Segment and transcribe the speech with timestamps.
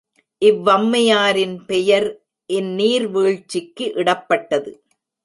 [0.41, 2.07] இவ்வம்மையாரின் பெயர்
[2.49, 4.73] இந்நீர் வீழ்ச்சிக்கு இடப்பட்டது.